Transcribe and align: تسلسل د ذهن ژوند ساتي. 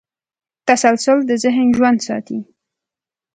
تسلسل 0.67 1.19
د 1.29 1.31
ذهن 1.43 1.67
ژوند 1.77 1.99
ساتي. 2.07 2.39